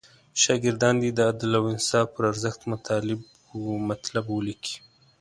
شاګردان 0.41 0.95
دې 1.03 1.09
د 1.13 1.19
عدل 1.29 1.51
او 1.59 1.63
انصاف 1.73 2.07
پر 2.15 2.23
ارزښت 2.31 2.61
مطلب 3.91 4.25
ولیکي. 4.29 4.75